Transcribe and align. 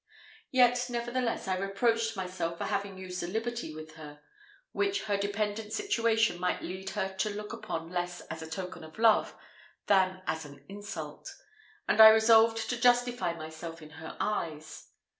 Yet, 0.49 0.87
nevertheless, 0.89 1.47
I 1.47 1.59
reproached 1.59 2.17
myself 2.17 2.57
for 2.57 2.63
having 2.65 2.97
used 2.97 3.21
a 3.21 3.27
liberty 3.27 3.71
with 3.75 3.97
her, 3.97 4.19
which 4.71 5.03
her 5.03 5.15
dependent 5.15 5.73
situation 5.73 6.39
might 6.39 6.63
lead 6.63 6.89
her 6.97 7.13
to 7.19 7.29
look 7.29 7.53
upon 7.53 7.91
less 7.91 8.21
as 8.21 8.41
a 8.41 8.49
token 8.49 8.83
of 8.83 8.97
love 8.97 9.35
than 9.85 10.23
as 10.25 10.43
an 10.43 10.65
insult, 10.67 11.31
and 11.87 12.01
I 12.01 12.09
resolved 12.09 12.67
to 12.71 12.81
justify 12.81 13.33
myself 13.33 13.79
in 13.83 13.91
her 13.91 14.17
eyes. 14.19 14.87